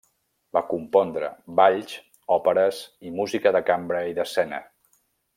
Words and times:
Va 0.57 0.61
compondre, 0.69 1.27
balls, 1.59 1.93
òperes 2.35 2.79
i 3.09 3.15
música 3.19 3.53
de 3.57 3.61
cambra 3.71 4.01
i 4.13 4.17
d'escena. 4.21 4.63